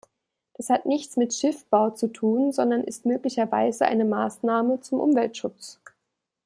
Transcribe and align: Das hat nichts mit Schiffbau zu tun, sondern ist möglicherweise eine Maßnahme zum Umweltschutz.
Das 0.55 0.71
hat 0.71 0.87
nichts 0.87 1.15
mit 1.15 1.31
Schiffbau 1.31 1.91
zu 1.91 2.07
tun, 2.07 2.51
sondern 2.51 2.83
ist 2.83 3.05
möglicherweise 3.05 3.85
eine 3.85 4.03
Maßnahme 4.03 4.79
zum 4.79 4.99
Umweltschutz. 4.99 5.79